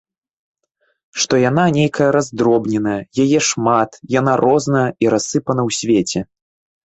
[1.23, 6.19] Што яна нейкая раздробненая, яе шмат, яна розная, і рассыпана ў свеце.